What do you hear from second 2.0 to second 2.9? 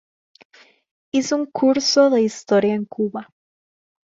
de historia en